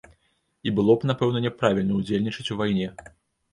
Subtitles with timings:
[0.69, 2.91] І было б, напэўна, няправільна ўдзельнічаць у вайне.